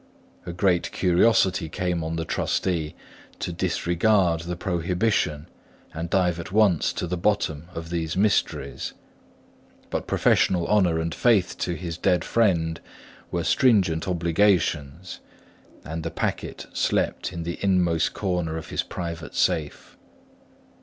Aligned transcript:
A 0.47 0.51
great 0.51 0.91
curiosity 0.91 1.69
came 1.69 2.03
on 2.03 2.15
the 2.15 2.25
trustee, 2.25 2.95
to 3.37 3.53
disregard 3.53 4.39
the 4.39 4.55
prohibition 4.55 5.47
and 5.93 6.09
dive 6.09 6.39
at 6.39 6.51
once 6.51 6.91
to 6.93 7.05
the 7.05 7.15
bottom 7.19 7.67
of 7.75 7.91
these 7.91 8.17
mysteries; 8.17 8.93
but 9.91 10.07
professional 10.07 10.65
honour 10.65 10.97
and 10.99 11.13
faith 11.13 11.55
to 11.59 11.75
his 11.75 11.99
dead 11.99 12.23
friend 12.23 12.81
were 13.29 13.43
stringent 13.43 14.07
obligations; 14.07 15.19
and 15.85 16.01
the 16.01 16.09
packet 16.09 16.65
slept 16.73 17.31
in 17.31 17.43
the 17.43 17.59
inmost 17.61 18.15
corner 18.15 18.57
of 18.57 18.69
his 18.69 18.81
private 18.81 19.35
safe. 19.35 19.97